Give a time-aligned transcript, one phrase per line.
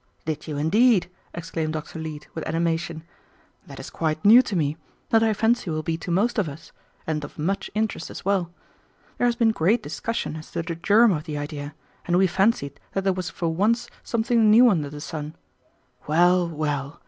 [0.25, 1.99] "Did you, indeed?" exclaimed Dr.
[1.99, 3.03] Leete, with animation.
[3.67, 4.75] "That is quite new to me,
[5.11, 6.71] and I fancy will be to most of us,
[7.05, 8.51] and of much interest as well.
[9.19, 11.75] There has been great discussion as to the germ of the idea,
[12.07, 15.35] and we fancied that there was for once something new under the sun.
[16.07, 16.49] Well!
[16.49, 16.99] well!